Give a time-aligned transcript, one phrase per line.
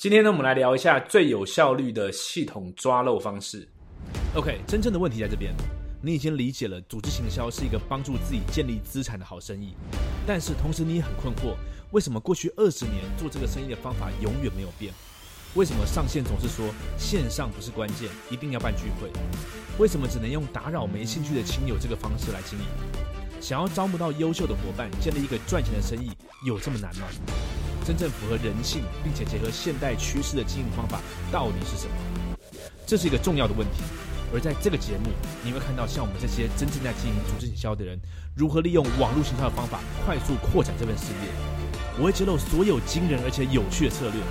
[0.00, 3.68] 今天呢，我们来聊一下最有效率的系统抓漏方式。
[4.34, 5.54] OK，真正的问题在这边，
[6.00, 9.74] 你已经理解了组织行销是一个帮助自己建立资产的好生意，
[10.26, 11.54] 但是同时你也很困惑，
[11.90, 14.90] 为什么过去二十年做这个生意的方法永远没有变？
[15.54, 19.10] 为什么上线总是说线上不是关键，一定要办聚会？
[19.78, 22.64] 为什么只能用打扰没兴趣的亲友这个方式来经营？
[23.38, 26.10] 想要招募到优秀的伙伴，建立一个赚钱的生意，
[26.46, 27.06] 有这么难吗？
[27.84, 31.00] 真正符合人性并且结合现代趋势的经营方法
[31.32, 32.36] 到底是什么？
[32.86, 33.82] 这是一个重要的问题。
[34.32, 35.10] 而在这个节目，
[35.42, 37.98] 你会看到像我们这些真正在经营组织营销的人，
[38.36, 41.28] 如何利用网络行销的方法快速扩展这份事业。
[41.98, 44.22] 我会揭露所有惊人而且有趣的策略。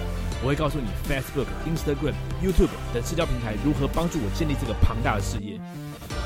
[0.41, 5.59] 我会告诉你，Facebook、Instagram、YouTube 等社交平台如何帮助我建立这个庞大的事业。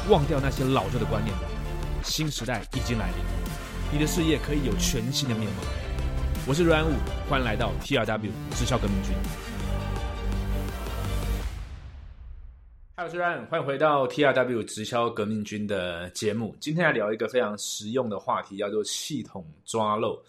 [0.08, 1.50] 忘掉那些老旧的观念吧，
[2.04, 3.18] 新时代已经来临，
[3.92, 5.64] 你的事业可以有全新的面貌。
[6.46, 6.92] 我是阮武，
[7.30, 9.16] 欢迎来到 TRW 直销革命军。
[12.98, 16.54] 嗨，我是 Ryan，欢迎回到 TRW 直销革命军的节目。
[16.60, 20.22] 今天来聊一个非常实用的话题，叫做系统抓漏。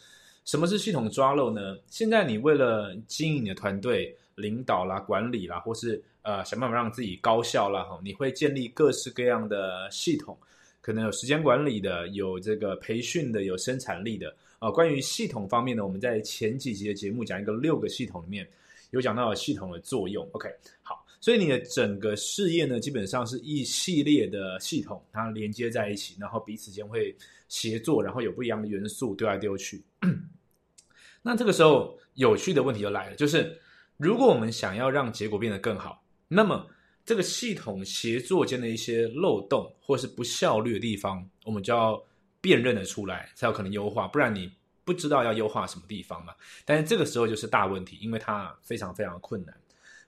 [0.45, 1.77] 什么是系统抓漏呢？
[1.89, 10.39] 现在你为了经营你的团队、领导啦、管理啦，或是呃想办法让自己高效啦，哈，你会建立各式各样的系统，
[10.81, 14.33] 可能有时间管理的，有这个培训的，有生产力的。
[14.65, 18.49] 啊，关于系统方面呢，我们在前几集的节目讲一个六个系统里面
[18.93, 20.27] 有讲到系统的作用。
[20.33, 20.49] OK，
[20.81, 27.15] 好，所以你的整个事业呢，基本上是一系列的系统，它连接在一起，然后彼此间会
[27.47, 29.85] 协作，然后有不一样的元素丢来丢去。
[31.21, 33.61] 那这个时候，有趣的问题就来了，就是
[33.99, 36.67] 如果我们想要让结果变得更好，那么
[37.05, 42.03] 这个系统协作间的一些漏洞或是不效率的地方，我们就要
[42.45, 44.07] 辨认的出来，才有可能优化。
[44.07, 44.53] 不然你
[44.85, 46.35] 不知道要优化什么地方嘛。
[46.67, 49.57] 但是这个时候就是大问题，因为它非常非常困难。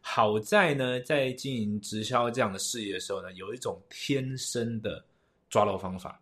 [0.02, 5.02] 好在呢，在经营直销这样的事业的时候呢，有一种天生的
[5.48, 6.20] 抓漏方法，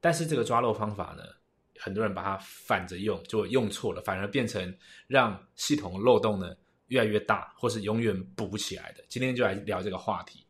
[0.00, 1.24] 但是这个抓漏方法呢。
[1.82, 4.76] 很多人把它反着用，就用错了，反而变成
[5.06, 6.54] 让系统漏洞呢
[6.88, 9.02] 越来越大，或是永远补不起来的。
[9.08, 10.44] 今天就来聊这个话题。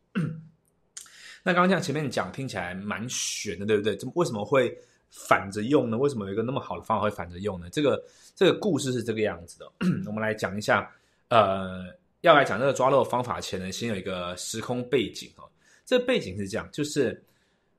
[1.44, 3.96] 那刚刚像前面讲，听起来蛮玄的，对不对？
[3.96, 4.76] 怎么为什么会
[5.10, 5.98] 反着用呢？
[5.98, 7.68] 为什么有一个那么好的方法会反着用呢？
[7.70, 8.02] 这个
[8.34, 9.72] 这个故事是这个样子的。
[10.06, 10.90] 我们来讲一下，
[11.28, 11.86] 呃，
[12.22, 15.44] 要来讲这个抓漏方法前呢，先有一个时空背景哦。
[15.84, 17.22] 这背景是这样，就是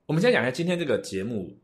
[0.06, 1.58] 我们先讲一下今天这个节目。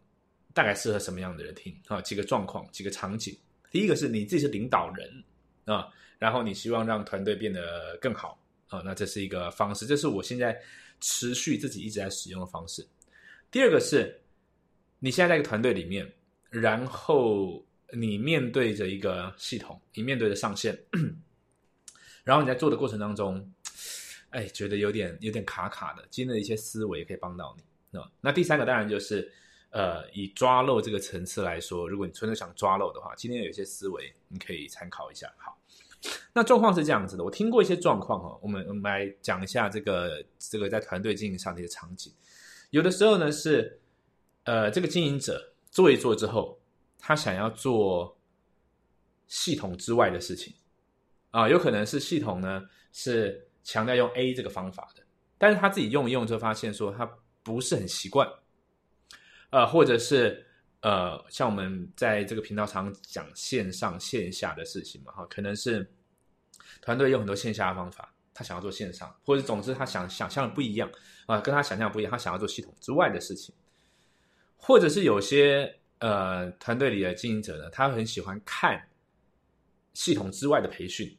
[0.54, 2.02] 大概适合什么样的人听啊？
[2.02, 3.38] 几个状况，几个场景。
[3.70, 5.08] 第一个是你自己是领导人
[5.66, 10.60] 啊，然后你希望让团队变得更好啊，那这是一个方式，这是我现在
[11.00, 12.84] 持续自己一直在使用的方式。
[13.52, 14.20] 第二个是
[15.00, 16.12] 你现在在一个团队里面，
[16.50, 20.78] 然后你面对着一个系统，你面对着上线，
[22.24, 23.52] 然后你在做的过程当中，
[24.32, 27.56] 哎，觉得有点有点卡卡的，今天的一些思维可以帮到
[27.92, 28.10] 你啊。
[28.22, 29.32] 那第三个当然就是。
[29.70, 35.32] 呃，以抓漏这个层次来说，如果你纯粹想抓漏的话，今天有一些思维你可以参考一下。
[35.38, 35.60] 好，
[36.32, 42.12] 那状况是这样子的，我听过一些状况哦，我们我们来讲一下这个这个在团队经营上的一些场景。
[42.70, 43.78] 有的时候呢是，
[44.48, 46.58] 呃，这个经营者做一做之后，
[46.98, 48.18] 他想要做
[49.28, 50.54] 系统之外的事情
[51.32, 52.64] 啊，有可能是系统呢
[52.94, 55.04] 是强调用 A 这个方法的，
[55.38, 57.06] 但是他自己用一用就发现说他
[57.44, 58.26] 不是很习惯。
[59.50, 60.46] 呃，或者是
[60.80, 65.86] 呃，像我们在这个频道常讲线上线下的事情嘛，哈，可能是
[66.82, 70.90] 团队有很多线下的方法，他想要做线上，或者总之他想想象的不一样
[71.26, 73.54] 啊，跟他想象不一样，他想要做系统之外的事情，
[74.58, 78.86] 或者是有些呃团队里的经营者呢，他很喜欢看
[79.94, 81.16] 系统之外的培训，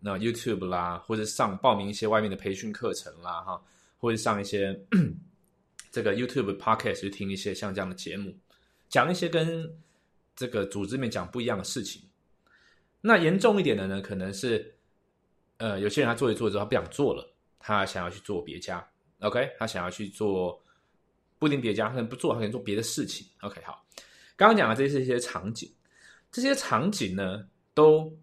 [0.00, 3.62] 那 YouTube 啦，或者上报名一些外面的培训课程啦，哈，
[3.98, 4.78] 或者上一些。
[5.90, 8.36] 这个 YouTube Podcast 去听一些像这样的节目，
[8.90, 9.66] 讲一些跟
[10.36, 12.02] 这个组织面讲不一样的事情。
[13.00, 14.76] 那严重一点的呢，可能是
[15.56, 17.26] 呃，有些人他做一做之后他不想做了，
[17.58, 18.86] 他想要去做别家。
[19.20, 20.62] OK，他想要去做
[21.38, 23.26] 不一定别家，可能不做，他可能做别的事情。
[23.40, 23.84] OK，好，
[24.36, 25.72] 刚刚讲的这些一些场景，
[26.30, 28.16] 这些场景呢，都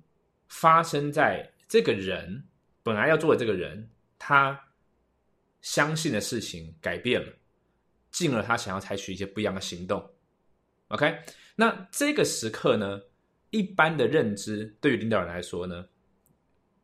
[0.47, 2.43] 发生在这个人
[2.83, 3.89] 本来要做的这个人，
[4.19, 4.59] 他
[5.61, 7.31] 相信的事情改变了。
[8.11, 10.01] 进而他想要采取一些不一样的行动
[10.87, 11.19] ，OK？
[11.53, 13.01] 那这个时刻呢，
[13.49, 15.85] 一般的认知对于领导人来说呢，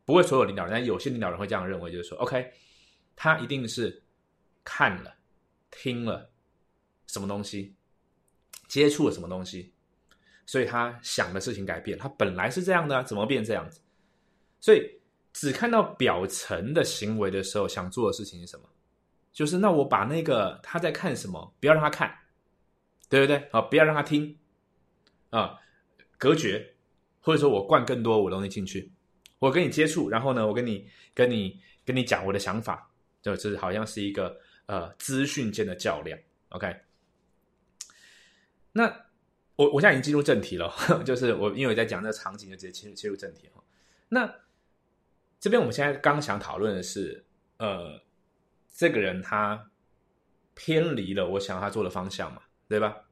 [0.04, 2.52] 不会所有领导人，但有些领导人会这样认为，就是说，OK，
[3.16, 4.02] 他一定是
[4.62, 5.14] 看了、
[5.72, 6.30] 听了
[7.08, 7.74] 什么东西，
[8.68, 9.72] 接触了什么东西，
[10.46, 11.98] 所以他想的事情改变。
[11.98, 13.80] 他本来是这样的，怎么变这样子？
[14.60, 15.00] 所以
[15.32, 18.68] 只看到表层的行为的时候，想做的事情是什么？
[19.32, 22.14] 就是那我把那个他在看什么，不要让他看，
[23.08, 23.38] 对不对？
[23.50, 24.38] 啊，不要让他听，
[25.30, 25.58] 啊，
[26.18, 26.74] 隔绝，
[27.20, 28.92] 或者说我灌更多我东西进去，
[29.38, 32.90] 我跟你接触，然后呢，我跟你跟你跟你讲我的想法，
[33.22, 36.18] 就是好像是一个呃资讯间的较量。
[36.50, 36.80] OK，
[38.72, 39.06] 那
[39.56, 40.72] 我我现在已经进入正题了，
[41.04, 43.62] 就是我因为我在讲那个场景，就直接切入切入正题哈。
[44.08, 44.34] 那
[45.40, 47.24] 这边我们现在刚想讨论的是，
[47.58, 48.02] 呃。
[48.74, 49.70] 这个人他
[50.54, 53.04] 偏离了我想要他做的方向嘛，对吧？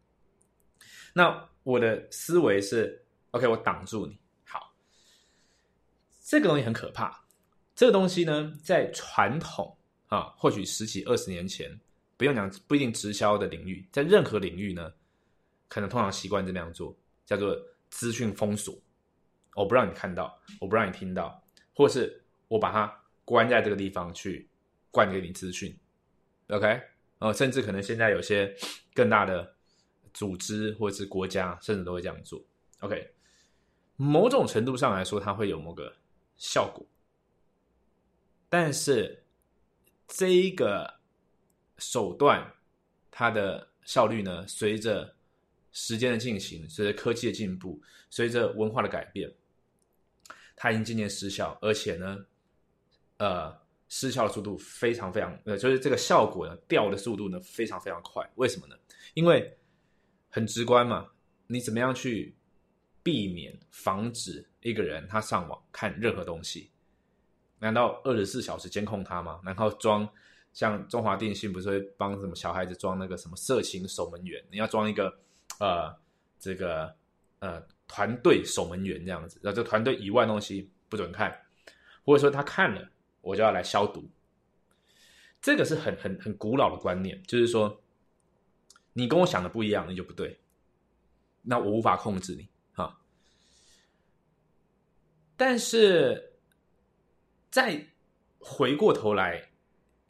[1.12, 4.19] 那我的思维是，OK，我挡住你。
[4.47, 4.75] 好，
[6.25, 7.26] 这个东西很可怕。
[7.75, 9.76] 这个东西呢，在传统
[10.10, 11.80] 啊，或许十几二十年前，
[12.18, 14.92] 不用讲，不一定直销的领域，在任何领域呢，
[15.66, 17.58] 可能通常习惯这么样做，叫做
[17.88, 18.78] 资讯封锁。
[19.54, 21.42] 我不让你看到，我不让你听到，
[21.74, 24.46] 或是我把它关在这个地方去。
[24.92, 25.72] 灌给你资讯
[26.48, 26.82] ，OK，
[27.20, 28.52] 哦，甚至可能现在有些
[28.92, 29.54] 更大的
[30.12, 32.42] 组织或者是国家，甚至都会这样做
[32.80, 33.08] ，OK，
[33.94, 35.94] 某种程度上来说，它会有某个
[36.38, 36.84] 效果，
[38.48, 39.19] 但是
[40.12, 40.98] 这一个
[41.78, 42.52] 手段，
[43.12, 45.14] 它的效率呢，随着
[45.70, 47.80] 时间的进行，随着科技的进步，
[48.10, 49.32] 随着文化的改变，
[50.56, 52.26] 它已经渐渐失效，而且呢，
[53.18, 53.60] 呃。
[53.92, 58.24] 失效的速度非常非常，呃，就是这个效果呢掉的速度呢非常非常快。
[58.36, 58.76] 为什么呢？
[59.14, 59.52] 因为
[60.28, 61.10] 很直观嘛，
[61.48, 62.32] 你怎么样去
[63.02, 66.70] 避免防止一个人他上网看任何东西？
[67.60, 69.40] 难道二十四小时监控他吗？
[69.44, 70.08] 然后装
[70.52, 74.44] 像中华电信不是会帮什么小孩子装那个什么色情守门员？
[74.50, 75.16] 你要装一个
[75.60, 75.94] 呃
[76.40, 76.92] 这个
[77.38, 81.40] 呃团队守门员这样子，然后这团队以外东西不准看，
[82.04, 82.90] 或者说他看了。
[83.22, 84.08] 我就要来消毒，
[85.42, 87.82] 这个是很很很古老的观念，就是说，
[88.94, 90.40] 你跟我想的不一样，你就不对，
[91.42, 92.98] 那我无法控制你哈。
[95.36, 96.29] 但是，
[97.50, 97.85] 再
[98.38, 99.43] 回过头来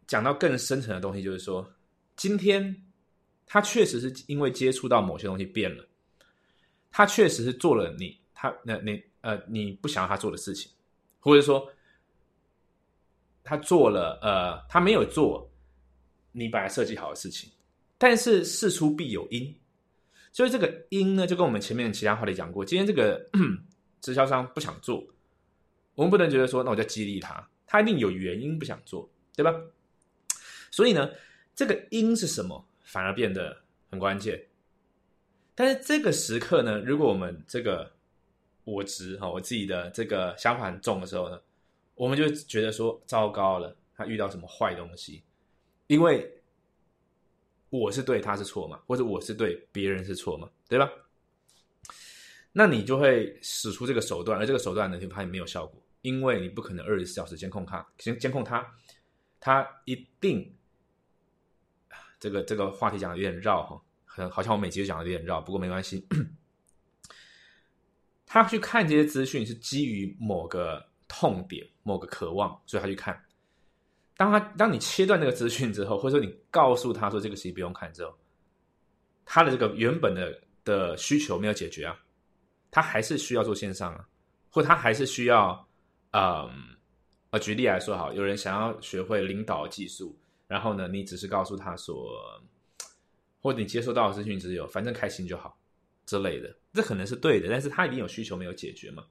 [0.07, 1.69] 讲到更深层的东西，就是说，
[2.17, 2.75] 今天
[3.47, 5.85] 他确实是因为接触到某些东西变了，
[6.91, 10.71] 他确实是做了你他那你呃你不想要他做的事情，
[11.19, 11.69] 或者说。
[13.43, 15.51] 他做了，呃，他没有做
[16.31, 17.51] 你本来设计好的事情，
[17.99, 19.53] 但是事出必有因，
[20.31, 23.21] 所以这个因呢，就跟我们前面其他话题讲过，今天这个
[24.03, 25.05] 直销商不想做，
[25.95, 29.55] 我们不能觉得说，那我就激励他，他一定有原因不想做，对吧？
[30.71, 31.11] 所以呢，
[31.55, 34.47] 这个因是什么，反而变得很关键。
[35.55, 37.93] 但是这个时刻呢，如果我们这个
[38.65, 41.41] 我执哈，我自己的这个想法很重的时候呢？
[41.95, 45.23] 我们就觉得说糟糕了，他遇到什么坏东西？
[45.87, 46.33] 因为
[47.69, 50.91] 我是对他是错嘛，或者我是对别人是错嘛，对吧？
[52.52, 58.67] 那你就会使出这个手段，而这个手段呢，就发现没有效果，因为你不可能二十四小时监控他，先监控他，
[59.38, 60.55] 他一定
[62.19, 66.06] 这个这个话题讲的有点绕哈，好像我每集都讲的有点绕，不过没关系。
[68.26, 70.88] 他去看这些资讯是基于某个。
[71.12, 73.20] 痛点某个渴望，所以他去看。
[74.17, 78.17] 当他当你切断那个资讯之后，或者说你告诉他说这个事情不用看之后，
[79.25, 81.98] 他的这个原本的的需求没有解决啊，
[82.70, 84.08] 他还是需要做线上啊，
[84.50, 85.69] 或他还是需要，
[86.12, 86.50] 嗯，
[87.31, 92.41] 呃，举例来说，好，有人想要学会领导技术，然后呢，你只是告诉他说，
[93.41, 95.58] 或者你接收到的资讯只有反正开心就好
[96.06, 99.05] 之类的，这可能是对的，但是他一定有需求没有解决嘛。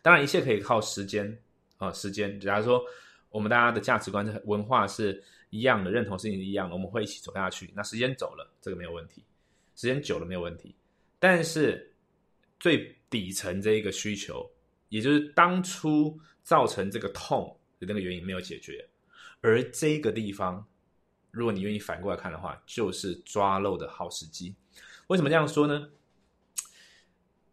[0.00, 1.38] 当然，一切可以靠时间
[1.76, 2.40] 啊，时间。
[2.40, 2.82] 假如说
[3.30, 7.72] 我们大家的价值观、文化是一样的，认同事情是一样的，我们会一起走下去。
[7.74, 9.22] 那时间走了，这个没有问题；
[9.76, 10.74] 时间久了没有问题。
[11.20, 11.91] 但是
[12.62, 14.48] 最底层这一个需求，
[14.88, 18.88] 也就是当初造成这个痛的那个原因没有解决，
[19.40, 20.64] 而这个地方，
[21.32, 24.54] 如果你愿意反过来看的话，就是抓漏的好时机。
[25.08, 25.90] 为什么这样说呢？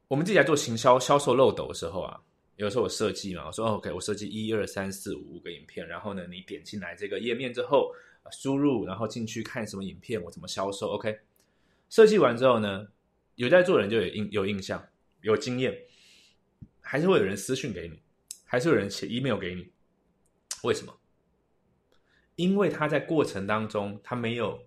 [0.07, 2.21] 我们自己在做行销、销售漏斗的时候啊。
[2.57, 7.95] 有时候我设计嘛，我说 OK，我设计一二三四五五个影片，然后呢，你点进来这个页面之后，
[8.31, 11.17] 输入，然后进去看什么影片，我怎么销售？OK，
[11.89, 12.85] 设计完之后呢，
[13.35, 14.85] 有在做人就有印有印象，
[15.21, 15.77] 有经验，
[16.81, 18.01] 还是会有人私讯给你，
[18.45, 19.71] 还是有人写 email 给你，
[20.63, 20.99] 为什么？
[22.35, 24.65] 因为他在过程当中他没有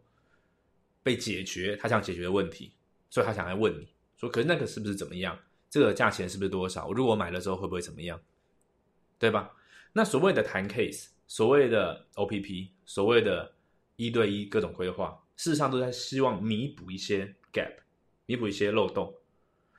[1.03, 2.75] 被解决他想解决的问题，
[3.09, 5.39] 所以他想来问你说，可是那个是不是怎么样？
[5.71, 6.93] 这个价钱是不是多少？
[6.93, 8.21] 如果我买了之后会不会怎么样？
[9.19, 9.57] 对吧？
[9.95, 13.55] 那所谓的谈 case，所谓的 OPP，所谓的
[13.97, 17.75] 一对一各种规划，事实上都在希望弥补一些 gap，
[18.27, 19.15] 弥补一些漏洞。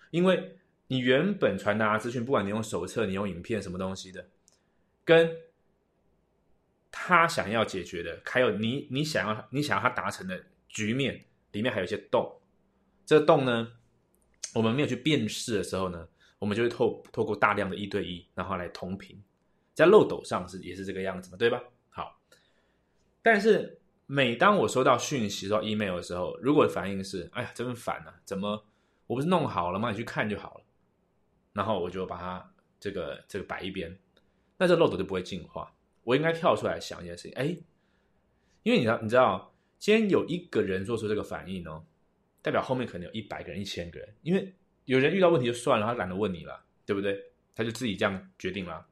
[0.09, 0.57] 因为
[0.93, 4.23] 你原本传达资讯，不管你用手册、你用影片什么东西的，
[5.03, 5.35] 跟
[6.91, 12.39] 他想要解决的，还有你你想要你想要他达成的局面里面还有一些洞。
[13.07, 13.71] 这个洞呢，
[14.53, 16.07] 我们没有去辨识的时候呢，
[16.37, 19.19] 我们就会透透过大量的一对一，然后来同频。
[19.73, 21.59] 在漏斗上是也是这个样子嘛，对吧？
[21.89, 22.21] 好，
[23.23, 28.63] 但是每当我收到讯息、收到 email 的时候，如果反应是“哎呀，真烦啊，怎么
[29.07, 29.89] 我不是弄好了吗？
[29.89, 30.62] 你去看就好了。”
[31.53, 33.97] 然后我就把它这个这个摆一边，
[34.57, 35.73] 那这漏斗就不会进化。
[36.03, 37.55] 我应该跳出来想一件事情，哎，
[38.63, 41.85] 因为你知道，你知道，今天有一个人做出这个反应哦，
[42.41, 44.53] 代表后面可能有一百个人、一千个人，因为
[44.85, 47.31] 有人遇到问题就算了，他懒得问你了，对不对？
[47.55, 48.85] 他就自己这样决定了。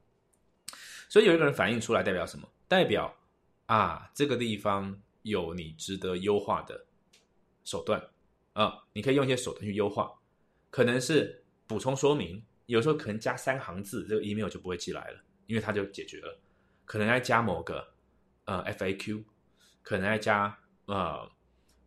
[1.09, 2.47] 所以有一个人反应出来，代表什么？
[2.67, 3.13] 代表
[3.65, 6.85] 啊，这个地方有你值得优化的
[7.65, 8.01] 手段
[8.53, 10.13] 啊，你可以用一些手段去优化，
[10.69, 12.41] 可能是补充说明，
[12.71, 16.39] 有时候可能加三行字，这个 email 就不会寄来了，因为它就解决了。
[16.85, 17.85] 可能要加某个
[18.45, 19.23] 呃 FAQ，
[19.81, 21.29] 可能要加呃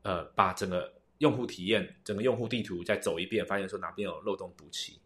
[0.02, 5.00] 呃把整个用户体验、整个用户地图再走一遍，发现说哪边有漏洞补齐。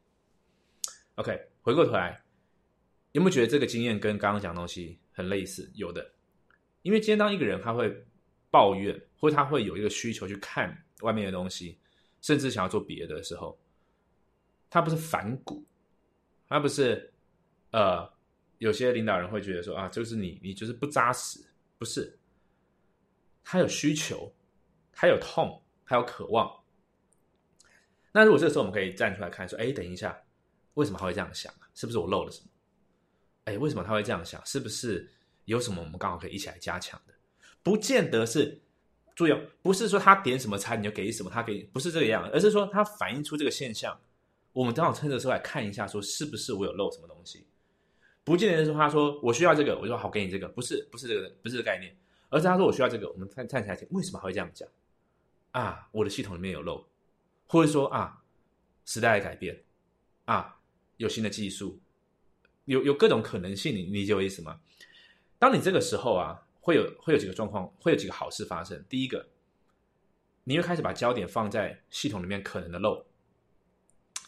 [1.15, 2.23] OK，回过头来。
[3.13, 5.71] 有没有觉得这个经验跟刚刚讲的东西很类似？
[5.75, 6.13] 有的，
[6.83, 8.05] 因为今天当一个人他会
[8.51, 11.79] 抱怨，或他会有一个需求去看外面的东西，
[12.21, 13.59] 甚至想要做别的时候，
[14.71, 15.65] 他不是反骨，
[16.49, 17.13] 他不是
[17.71, 18.11] 呃，
[18.59, 21.41] 有些领导人会觉得说啊，就是你你就是不扎实，
[21.79, 22.19] 不是，
[23.43, 24.35] 他有需求，
[24.93, 26.63] 他有痛，他有渴望。
[28.13, 30.19] 那如果这个时候我们可以站出来看说，哎，等一下，
[30.75, 31.69] 为什么他会这样想啊？
[31.75, 32.49] 是不是我漏了什么？
[33.45, 34.45] 哎，为什么他会这样想？
[34.45, 35.11] 是不是
[35.45, 37.15] 有什么我们刚好可以一起来加强的？
[37.63, 38.61] 不见得是，
[39.15, 44.01] 注意哦，不是说他点什么餐你就给什么，他给不是这个样，而是说他反映出这个现象，
[44.59, 47.47] 我们刚好趁着时候来看一下，说是不是我有漏什么东西？
[48.25, 51.97] 不见得是他说我需要这个，我就好给你这个，不是不是这个不是这个概念，
[52.29, 54.69] 而是他说我需要这个，我们看看起来为什么还会这样讲？
[55.53, 56.85] 啊，我的系统里面有漏，
[57.47, 58.21] 或者说啊，
[58.85, 59.63] 时代的改变，
[60.25, 60.59] 啊，
[60.97, 61.79] 有新的技术。
[62.65, 64.61] 有有各种可能性，你理解我意思吗？
[65.39, 68.85] 当你这个时候啊，会有会有几个状况，会有几个好事发生。
[68.89, 69.29] 第一个，
[70.43, 73.07] 你会开始把焦点放在系统里面可能的漏，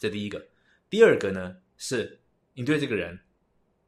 [0.00, 0.44] 这第一个。
[0.88, 2.18] 第二个呢，是
[2.54, 3.16] 你对这个人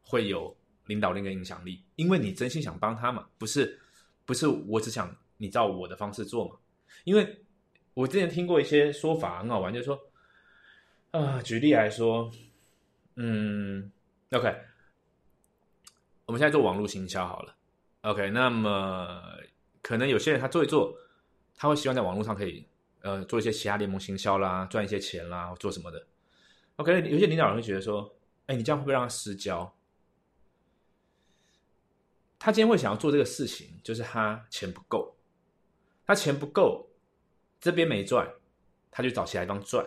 [0.02, 3.80] 会有领导力跟影响力，因为你真心想帮他嘛，不是
[4.24, 6.56] 不是我只想你照我的方式做嘛。
[7.02, 7.44] 因为
[7.94, 9.98] 我之前听过一些说法很好玩，就是说
[11.10, 12.30] 啊，举例来说，
[13.16, 13.90] 嗯。
[14.32, 14.48] OK，
[16.24, 17.54] 我们现在做网络行销好了。
[18.00, 19.20] OK，那么
[19.82, 20.96] 可能有些人他做一做，
[21.54, 22.66] 他会希望在网络上可以
[23.02, 26.06] 呃做一些其他联盟行销啦，赚一些钱啦，做什么的。
[26.76, 28.14] OK，有些领导人会觉得说，
[28.46, 29.74] 哎，你这样会不会让他失焦？
[32.38, 35.14] 他今天会想要做这个事情，就是他钱不够，
[36.06, 36.88] 他钱不够，
[37.60, 38.28] 这边没赚，
[38.90, 39.86] 他就找其他地方赚。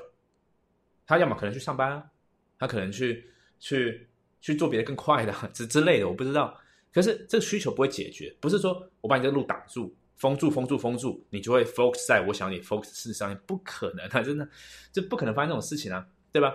[1.05, 2.11] 他要么可能去上班啊，
[2.57, 3.29] 他可能去
[3.59, 4.07] 去。
[4.41, 6.55] 去做别的更快的 之之类的，我不知道。
[6.93, 14.21] 可是这个需求不会解决，不是说我把你这个路挡住、封住、封住、封住，你就会 focus 在我想你 focus 事上面，不可能啊！
[14.23, 14.47] 真的，
[14.91, 16.53] 这不可能发生这种事情啊，对吧？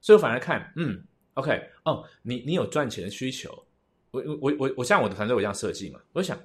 [0.00, 3.66] 所以我反而看，嗯，OK，哦，你你有赚钱的需求，
[4.10, 6.36] 我我我我像我的团队我这样设计嘛，我想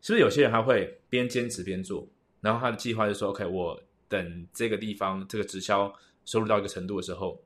[0.00, 2.08] 是不是有些人他会边兼职边做，
[2.40, 5.92] 然后他的计划就说，OK，我等这个地方这个直销
[6.24, 7.40] 收入到一个程度的时候。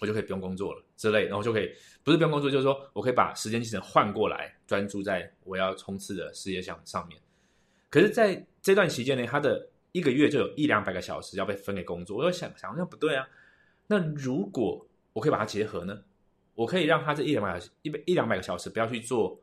[0.00, 1.70] 我就可以不用工作了之类，然后就可以
[2.02, 7.18] 不是不用工作，就是说我可以把时间进程换过来，专注在我要冲刺的事业项上面。
[7.94, 12.16] 可是，在这段期间呢，他的一个月就有一两百个小时要被分给工作。
[12.16, 13.24] 我就想想，那不对啊。
[13.86, 16.02] 那如果我可以把它结合呢？
[16.56, 19.40] 我可以让他这一两百一百一两百个小时不要去做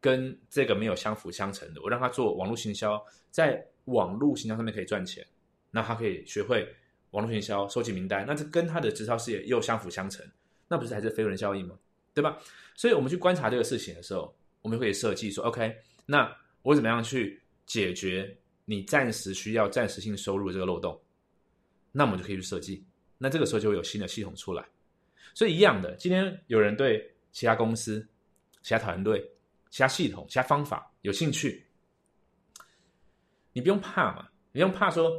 [0.00, 5.24] 跟这个没有相辅相成的，我让他做网络行销，在网络行销上面可以赚钱，
[5.70, 6.68] 那他可以学会。
[7.12, 10.26] 网络行销收集名单，那这跟他的直销事业又相辅相成，
[10.66, 11.78] 那不是还是飞轮效应吗？
[12.12, 12.40] 对吧？
[12.74, 21.00] 所以我们去观察这个事情的时候，我们可以设计说：OK，那我怎么样去解决你暂时需要暂时性收入的这个漏洞？
[21.92, 22.84] 那我们就可以去设计，
[23.18, 24.66] 那这个时候就会有新的系统出来。
[25.34, 28.06] 所以一样的，今天有人对其他公司、
[28.62, 29.20] 其他团队、
[29.70, 31.66] 其他系统、其他方法有兴趣，
[33.52, 35.10] 你不用怕嘛，你不用怕说：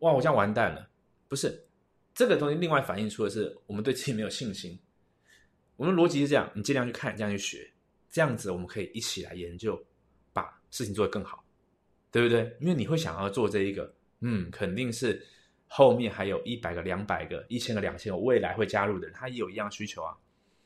[0.00, 0.88] 哇，我这样完蛋了。
[1.28, 1.64] 不是
[2.12, 4.78] 这个东西，另外反映出的是我们对自己没有信心。
[5.76, 7.72] 我们逻辑是这样，你尽量去看，这样去学，
[8.10, 9.80] 这样子我们可以一起来研究，
[10.32, 11.44] 把事情做得更好，
[12.10, 12.56] 对不对？
[12.60, 15.24] 因为你会想要做这一个，嗯，肯定是
[15.68, 20.16] 后面还有一百个、两百个、一千个、两千个未来会加入的人，他也有一样需求啊，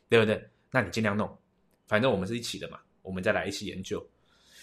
[0.08, 0.42] 对不对？
[0.70, 1.38] 那你尽量弄，
[1.86, 4.04] 反正我们是一起的嘛，我们再来一起研究。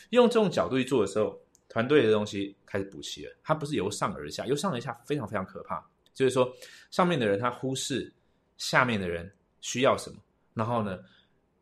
[0.10, 3.32] 用这种角度去做的时候，团队的东西开始补齐了。
[3.44, 5.82] 它不是由上而下，由上而下非常非常可怕。
[6.14, 6.54] 就是说，
[6.90, 8.12] 上面的人他忽视
[8.58, 10.18] 下面的人需要什么，
[10.54, 11.00] 然后呢，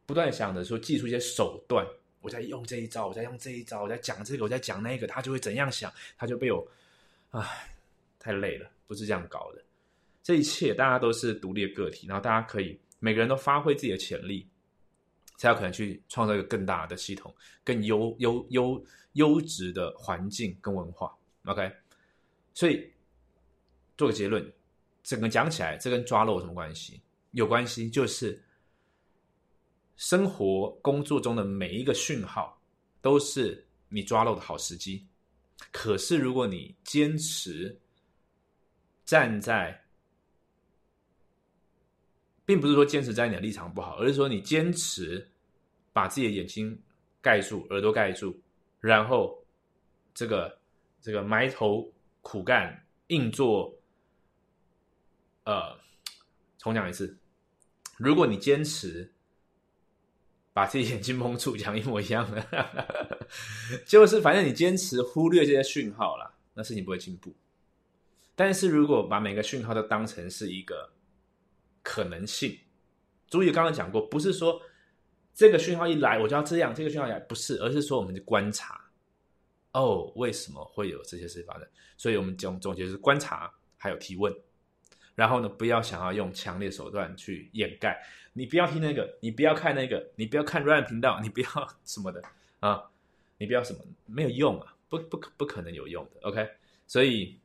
[0.05, 1.85] 不断想着说，记出一些手段。
[2.21, 6.67] 我在用这一招，我在用这一招，我在讲这个，我在讲那个，他就会怎样想，他就被我，
[7.31, 7.73] 唉，
[8.19, 9.63] 太累了，不是这样搞的。
[10.21, 14.47] 这一切大家都是独立的个体，然后大家可以每个人都发挥自己的潜力。
[15.38, 17.33] 才有可能去创造一个更大的系统、
[17.63, 21.15] 更优优优优质的环境跟文化。
[21.45, 21.71] OK，
[22.53, 22.91] 所以
[23.95, 24.45] 做个结论，
[25.01, 26.99] 整个讲起来，这跟抓漏有什么关系？
[27.31, 28.38] 有关系，就是
[29.99, 32.57] 生活工作中的每一个讯号
[33.01, 35.05] 都是你抓漏的好时机。
[35.73, 37.77] 可是如果你坚持
[39.03, 39.77] 站在
[42.45, 45.29] 并不是说坚持在你的立场不好，而是说你坚持
[45.91, 46.81] 把自己的眼睛
[47.21, 48.33] 盖住、耳朵盖住，
[48.79, 49.37] 然后
[50.13, 50.57] 这个
[51.01, 51.85] 这个埋头
[52.21, 52.73] 苦干、
[53.07, 53.69] 硬做。
[55.43, 55.77] 呃，
[56.57, 57.17] 重讲一次，
[57.97, 59.11] 如果你坚持
[60.59, 62.45] 把自己眼睛蒙住，讲一模一样的，
[63.87, 67.33] 就是反正你坚持忽略这些讯号了，那事情不会进步。
[68.35, 70.91] 但是如果把每个讯号都当成是一个。
[71.81, 72.59] 可能性，
[73.29, 74.61] 注意刚刚讲过，不是说
[75.33, 78.79] 这个讯号一来我就要这样，这个讯号来不是，而是说我们去观察，
[79.71, 81.67] 哦，为什么会有这些事发生？
[81.97, 84.31] 所以我们总总结是观察，还有提问，
[85.19, 88.01] 然后呢，不要想要用强烈手段去掩盖，
[88.33, 91.47] 你不要听那个，你不要看那个，你不要看 run 频道， 你不要
[91.83, 92.21] 什么的
[92.61, 92.81] 啊，
[93.38, 96.49] 你不要什么，没有用啊，不不可不可能有用的，OK，
[96.88, 97.39] 所以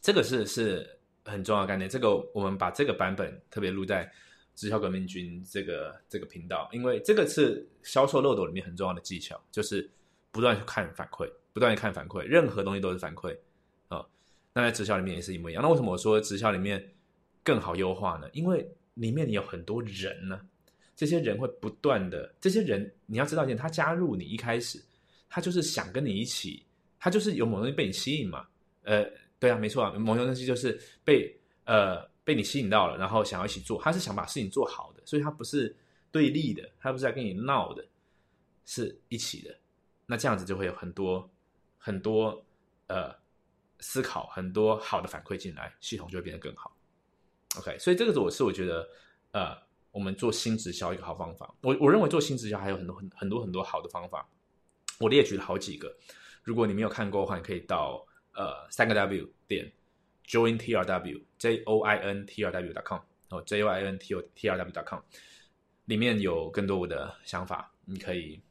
[0.00, 0.90] 这个是是。
[1.26, 4.12] 很重要的概念，这个我们把这个版本特别录在
[4.54, 9.90] 直销革命军这个这个频道，因为这个是销售漏斗里面很重要的技巧，就是
[10.30, 13.34] 不断去看反馈，不断去看反馈，任何东西都是反馈。
[14.54, 15.62] 那在直销里面也是一模一样。
[15.62, 16.82] 那为什么我说直销里面
[17.42, 18.26] 更好优化呢？
[18.32, 20.40] 因为里面有很多人呢，
[20.96, 24.82] 这些人会不断的，这些人你要知道一点，他加入你一开始，
[25.28, 26.64] 他就是想跟你一起，
[26.98, 28.46] 他就是有某东西被你吸引嘛，
[28.84, 29.04] 呃。
[29.40, 31.30] 对啊，没错啊，某种东西就是被
[31.64, 35.74] 呃被你吸引到了，然后想要一起做，他是想把事情做好的，所以他不是
[36.10, 37.84] 对立的，他不是在跟你闹的，
[38.64, 39.54] 是一起的。
[40.06, 41.28] 那这样子就会有很多
[41.76, 42.42] 很多
[42.86, 43.14] 呃
[43.84, 46.74] 思考，很多好的反馈进来，系统就会变得更好。
[47.58, 48.88] OK，所以这个是我是我觉得
[49.32, 49.54] 呃
[49.90, 51.54] 我们做新直销一个好方法。
[51.60, 54.26] 我我认为做新直销还有很多很很多很多好的方法，
[54.98, 55.94] 我列举了好几个。
[56.42, 58.02] 如果你没有看过的话，你可以到。
[58.36, 59.72] 呃，三个 W 点
[60.26, 63.68] join t r w j o i n t r w com 哦 j o
[63.68, 65.00] i n t o t r w com
[65.84, 68.42] 里面有更多我的想法，你可以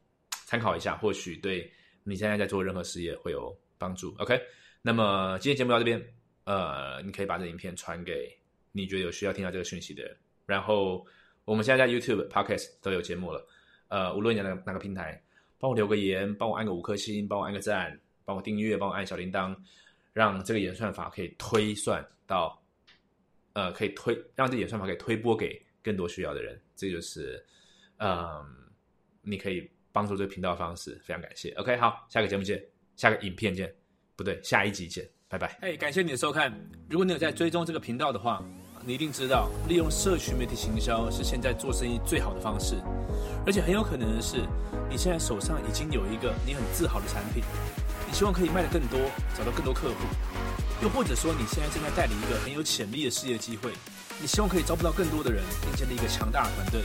[0.46, 1.70] 参考一下，或许对
[2.06, 4.16] 你现在在做任何事业会有帮助。
[4.20, 4.42] OK，
[4.84, 6.00] 那么今天节目到这边，
[6.44, 8.32] 呃，你可以把这影片传给
[8.72, 10.16] 你觉得有需要听到这个讯息的人。
[10.46, 11.04] 然后
[11.46, 13.48] 我们现在在 YouTube、Podcast 都有节目了，
[13.88, 15.20] 呃，无论你在哪哪个平台，
[15.58, 18.00] 帮我留个言，帮我按个五颗星，帮我按个赞。
[18.26, 19.54] 帮我订阅，帮我按小铃铛，
[20.14, 22.58] 让这个演算法可以推算到，
[23.52, 26.58] 呃，可以推让这演算法可以推播给更多需要的人。
[26.74, 27.46] 这就是，
[27.98, 28.46] 嗯，
[29.24, 30.96] 你可以帮助这个频道的方式。
[31.04, 31.52] 非常感谢。
[31.56, 32.66] OK，好，下个节目见，
[32.96, 33.76] 下个影片见，
[34.16, 35.58] 不对，下一集见，拜拜。
[35.62, 36.54] 哎，感谢你的收看。
[36.90, 38.44] 如果你有在追踪这个频道的话，
[38.86, 42.76] 你一定知道，利用社群媒体行销是现在做生意最好的方式。
[43.46, 44.38] 而且很有可能的是，
[44.90, 47.44] 你现在手上已经有一个你很自豪的产品。
[48.08, 49.00] 你希望可以卖得更多，
[49.36, 49.96] 找到更多客户，
[50.84, 53.72] 又或者说你现在正在带领一个很有潜力的事业机会，
[54.22, 56.82] 你希望可以招不到更多的人，并建立一个强大的团队。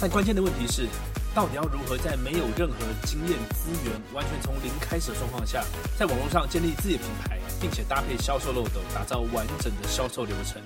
[0.00, 0.88] 但关键的问题是，
[1.34, 5.64] 到底要如何在没有任何经验资源、完全从零开始的状况下，
[5.98, 10.62] 在网络上建立自己的品牌，并且搭配销售漏斗，打造完整的销售流程？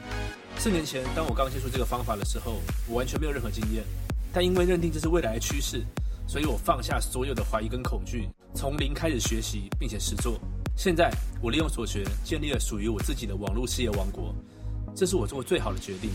[0.58, 3.82] 四年前，当我刚接触这个方法的时候，我完全没有任何经验，
[4.30, 5.82] 但因为认定这是未来的趋势。
[6.26, 10.38] 所以我放下所有的怀疑跟恐惧，从零开始学习，并且实做。
[10.76, 14.34] 现在我利用所学，建立了属于我自己的网络事业王国。
[14.94, 16.10] 这是我做过最好的决定。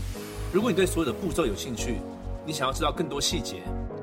[0.52, 1.96] 如果你对所有的步骤有兴趣，
[2.46, 3.62] 你想要知道更多细节，